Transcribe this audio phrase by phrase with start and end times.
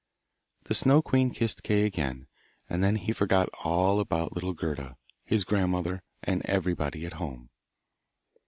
[0.63, 2.25] The Snow queen kissed Kay again,
[2.67, 7.51] and then he forgot all about little Gerda, his grandmother, and everybody at home.